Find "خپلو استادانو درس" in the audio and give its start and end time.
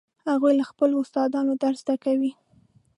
0.71-1.79